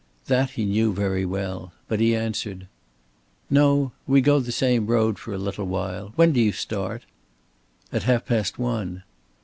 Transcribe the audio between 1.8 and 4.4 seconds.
But he answered: "No. We go